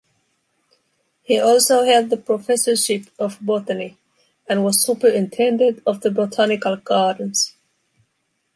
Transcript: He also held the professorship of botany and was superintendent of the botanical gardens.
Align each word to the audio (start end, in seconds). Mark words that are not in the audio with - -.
He 1.21 1.39
also 1.39 1.83
held 1.85 2.09
the 2.09 2.17
professorship 2.17 3.11
of 3.19 3.37
botany 3.39 3.99
and 4.49 4.63
was 4.63 4.83
superintendent 4.83 5.83
of 5.85 6.01
the 6.01 6.09
botanical 6.09 6.75
gardens. 6.77 7.53